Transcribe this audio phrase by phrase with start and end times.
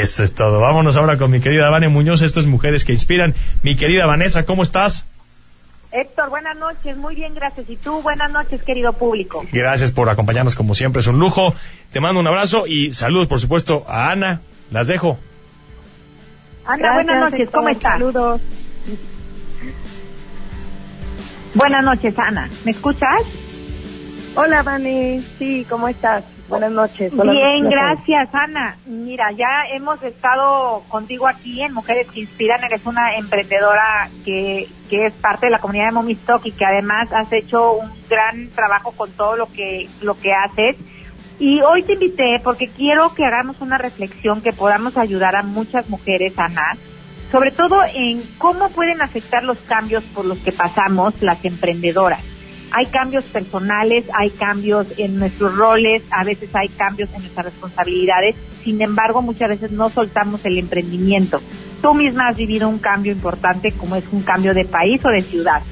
[0.00, 0.60] Eso es todo.
[0.60, 2.22] Vámonos ahora con mi querida Vane Muñoz.
[2.22, 3.34] Esto es Mujeres que Inspiran.
[3.62, 5.04] Mi querida Vanessa, ¿cómo estás?
[5.92, 7.68] Héctor, buenas noches, muy bien, gracias.
[7.68, 9.44] Y tú, buenas noches, querido público.
[9.52, 11.52] Gracias por acompañarnos como siempre, es un lujo.
[11.92, 14.40] Te mando un abrazo y saludos, por supuesto, a Ana.
[14.70, 15.18] Las dejo.
[16.64, 17.92] Ana, buenas noches, ¿cómo estás?
[17.92, 18.40] Saludos.
[21.52, 22.48] Buenas noches, Ana.
[22.64, 23.20] ¿Me escuchas?
[24.34, 25.20] Hola, Vane.
[25.38, 26.24] Sí, ¿cómo estás?
[26.50, 27.12] Buenas noches.
[27.12, 28.76] Bien, gracias, Ana.
[28.84, 32.64] Mira, ya hemos estado contigo aquí en Mujeres que Inspiran.
[32.64, 37.08] Eres una emprendedora que, que es parte de la comunidad de Momistock y que además
[37.12, 40.76] has hecho un gran trabajo con todo lo que, lo que haces.
[41.38, 45.88] Y hoy te invité porque quiero que hagamos una reflexión que podamos ayudar a muchas
[45.88, 46.76] mujeres, Ana,
[47.30, 52.29] sobre todo en cómo pueden afectar los cambios por los que pasamos las emprendedoras.
[52.72, 58.36] Hay cambios personales, hay cambios en nuestros roles, a veces hay cambios en nuestras responsabilidades,
[58.62, 61.40] sin embargo muchas veces no soltamos el emprendimiento.
[61.82, 65.22] Tú misma has vivido un cambio importante como es un cambio de país o de
[65.22, 65.62] ciudad.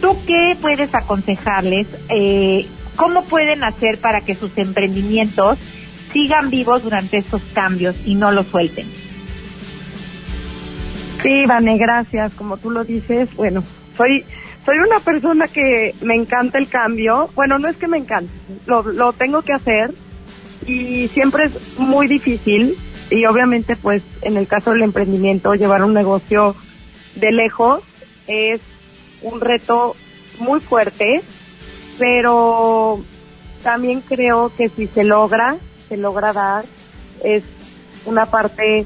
[0.00, 1.86] ¿Tú qué puedes aconsejarles?
[2.10, 2.66] Eh,
[2.96, 5.58] ¿Cómo pueden hacer para que sus emprendimientos
[6.12, 8.86] sigan vivos durante estos cambios y no los suelten?
[11.22, 12.34] Sí, Vane, gracias.
[12.34, 13.62] Como tú lo dices, bueno,
[13.96, 14.24] soy
[14.66, 17.30] soy una persona que me encanta el cambio.
[17.36, 18.32] Bueno, no es que me encante,
[18.66, 19.94] lo, lo tengo que hacer
[20.66, 22.76] y siempre es muy difícil
[23.08, 26.56] y obviamente pues en el caso del emprendimiento llevar un negocio
[27.14, 27.84] de lejos
[28.26, 28.60] es
[29.22, 29.94] un reto
[30.40, 31.22] muy fuerte,
[31.98, 33.00] pero
[33.62, 36.64] también creo que si se logra, se logra dar,
[37.22, 37.44] es
[38.04, 38.84] una parte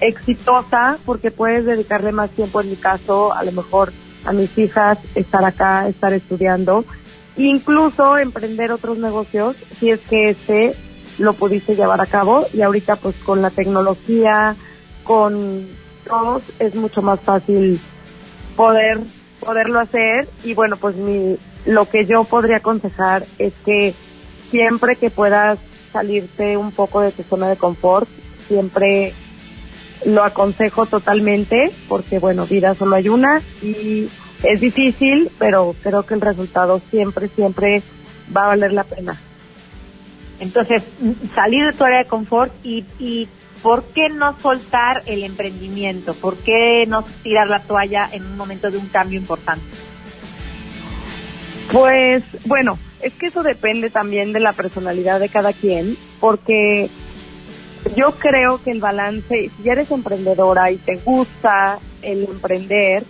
[0.00, 3.92] exitosa porque puedes dedicarle más tiempo en mi caso, a lo mejor
[4.24, 6.84] a mis hijas, estar acá, estar estudiando,
[7.36, 10.74] incluso emprender otros negocios si es que este
[11.18, 14.56] lo pudiste llevar a cabo y ahorita pues con la tecnología,
[15.04, 15.66] con
[16.06, 17.80] todos es mucho más fácil
[18.56, 19.00] poder
[19.40, 20.28] poderlo hacer.
[20.44, 23.94] Y bueno pues mi lo que yo podría aconsejar es que
[24.50, 25.58] siempre que puedas
[25.92, 28.08] salirte un poco de tu zona de confort
[28.46, 29.12] siempre
[30.04, 34.08] lo aconsejo totalmente porque bueno, vida solo hay una y
[34.42, 37.82] es difícil, pero creo que el resultado siempre, siempre
[38.34, 39.16] va a valer la pena.
[40.40, 40.84] Entonces,
[41.34, 43.28] salir de tu área de confort y, y
[43.62, 46.14] ¿por qué no soltar el emprendimiento?
[46.14, 49.66] ¿Por qué no tirar la toalla en un momento de un cambio importante?
[51.72, 56.88] Pues bueno, es que eso depende también de la personalidad de cada quien, porque
[57.96, 63.04] yo creo que el balance, si eres emprendedora y te gusta el emprender,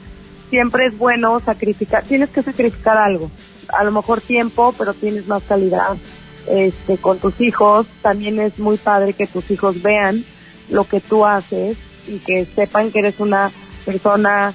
[0.51, 3.31] siempre es bueno sacrificar, tienes que sacrificar algo,
[3.69, 5.97] a lo mejor tiempo, pero tienes más calidad
[6.49, 10.25] este, con tus hijos, también es muy padre que tus hijos vean
[10.71, 11.77] lo que tú haces
[12.07, 13.51] y que sepan que eres una
[13.85, 14.55] persona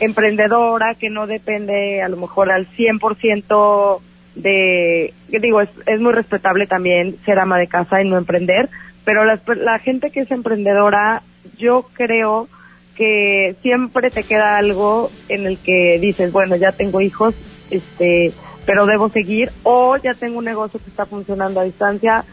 [0.00, 4.00] emprendedora que no depende a lo mejor al 100%
[4.34, 8.68] de, digo, es, es muy respetable también ser ama de casa y no emprender,
[9.10, 11.24] pero la, gente que es emprendedora,
[11.58, 12.46] yo creo
[12.94, 17.34] que siempre te queda algo en el que dices, bueno, ya tengo hijos,
[17.70, 18.32] este,
[18.66, 22.24] pero debo seguir, o ya tengo un negocio que está funcionando a distancia,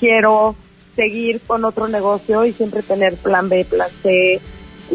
[0.00, 0.56] quiero
[0.96, 4.40] seguir con otro negocio y siempre tener plan B, plan C,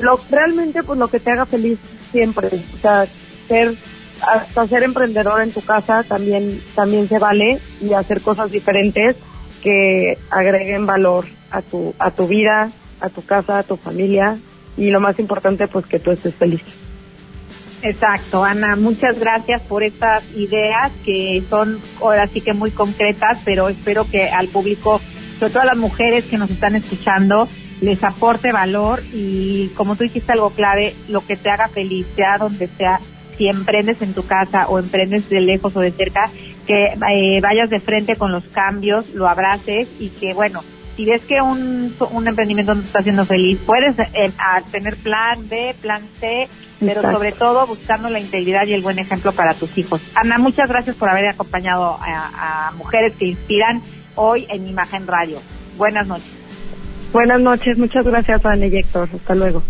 [0.01, 1.79] lo realmente pues lo que te haga feliz
[2.11, 3.07] siempre, o sea,
[3.47, 3.73] ser
[4.21, 9.15] hasta ser emprendedor en tu casa también también se vale y hacer cosas diferentes
[9.65, 12.69] que agreguen valor a tu, a tu vida,
[13.01, 14.37] a tu casa, a tu familia
[14.77, 16.61] y lo más importante pues que tú estés feliz.
[17.81, 23.67] Exacto, Ana, muchas gracias por estas ideas que son ahora sí que muy concretas, pero
[23.67, 25.01] espero que al público,
[25.39, 27.47] sobre todo a las mujeres que nos están escuchando,
[27.81, 32.37] les aporte valor y como tú dijiste algo clave, lo que te haga feliz, sea
[32.37, 32.99] donde sea,
[33.35, 36.29] si emprendes en tu casa o emprendes de lejos o de cerca,
[36.65, 40.63] que eh, vayas de frente con los cambios, lo abraces y que, bueno,
[40.95, 44.31] si ves que un, un emprendimiento no te está haciendo feliz, puedes eh,
[44.71, 46.47] tener plan B, plan C,
[46.79, 50.01] pero sobre todo buscando la integridad y el buen ejemplo para tus hijos.
[50.13, 53.81] Ana, muchas gracias por haber acompañado a, Mujeres que Inspiran
[54.15, 55.39] hoy en Imagen Radio.
[55.77, 56.31] Buenas noches.
[57.11, 59.09] Buenas noches, muchas gracias, Ana y Héctor.
[59.13, 59.63] Hasta luego.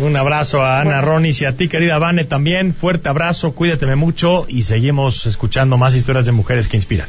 [0.00, 2.72] Un abrazo a Ana Ronis y a ti, querida Vane, también.
[2.72, 7.08] Fuerte abrazo, cuídateme mucho y seguimos escuchando más historias de mujeres que inspiran.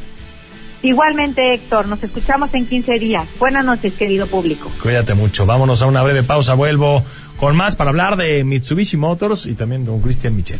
[0.81, 3.25] Igualmente, Héctor, nos escuchamos en 15 días.
[3.39, 4.69] Buenas noches, querido público.
[4.81, 5.45] Cuídate mucho.
[5.45, 6.55] Vámonos a una breve pausa.
[6.55, 7.05] Vuelvo
[7.37, 10.59] con más para hablar de Mitsubishi Motors y también con Christian Michel.